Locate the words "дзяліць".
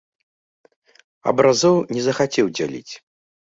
2.59-2.93